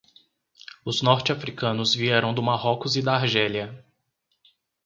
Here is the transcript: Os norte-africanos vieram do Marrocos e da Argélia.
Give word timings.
Os 0.83 1.03
norte-africanos 1.03 1.93
vieram 1.93 2.33
do 2.33 2.41
Marrocos 2.41 2.95
e 2.95 3.03
da 3.03 3.15
Argélia. 3.17 3.85